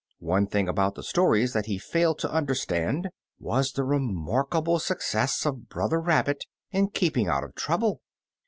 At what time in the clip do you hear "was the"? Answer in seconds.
3.37-3.83